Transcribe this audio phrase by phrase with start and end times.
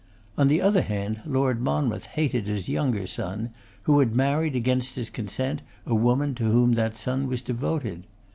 [0.35, 3.51] On the other hand, Lord Monmouth hated his younger son,
[3.83, 8.07] who had married, against his consent, a woman to whom that son was devoted.